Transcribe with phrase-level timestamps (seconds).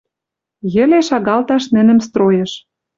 [0.73, 2.51] Йӹле шагалташ нӹнӹм стройыш.